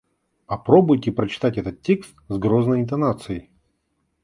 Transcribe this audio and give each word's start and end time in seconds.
Попробуйте 0.47 1.11
прочитать 1.11 1.59
этот 1.59 1.83
текст 1.83 2.15
с 2.27 2.35
грозной 2.39 2.81
интонацией. 2.81 3.51